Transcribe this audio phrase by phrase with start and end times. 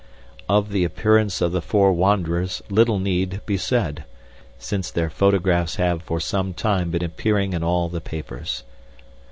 [0.49, 4.03] "Of the appearance of the four wanderers little need be said,
[4.57, 8.63] since their photographs have for some time been appearing in all the papers.